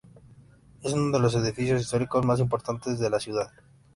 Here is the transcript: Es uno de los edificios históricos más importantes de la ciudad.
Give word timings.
Es 0.81 0.93
uno 0.93 1.11
de 1.15 1.19
los 1.21 1.35
edificios 1.35 1.79
históricos 1.79 2.25
más 2.25 2.39
importantes 2.39 2.97
de 2.97 3.07
la 3.11 3.19
ciudad. 3.19 3.51